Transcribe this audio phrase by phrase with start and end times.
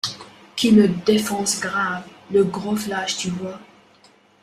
[0.55, 2.01] Qui le défonce grave,
[2.31, 3.59] le gros flash, tu vois.